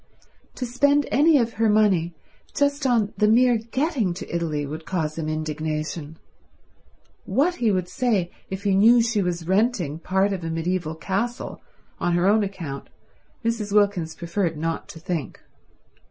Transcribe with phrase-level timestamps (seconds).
[0.55, 2.15] To spend any of her money
[2.55, 6.17] just on the mere getting to Italy would cause him indignation;
[7.25, 11.61] what he would say if he knew she was renting part of a mediaeval castle
[11.99, 12.89] on her own account
[13.45, 13.73] Mrs.
[13.73, 15.39] Wilkins preferred not to think.